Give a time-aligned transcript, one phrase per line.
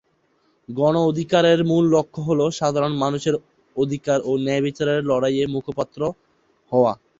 [0.69, 3.35] গণ অধিকারের মূল লক্ষ্য হ'ল সাধারণ মানুষের
[3.75, 5.99] অধিকার ও ন্যায়বিচারের লড়াইয়ের মুখপত্র
[6.71, 6.93] হওয়া।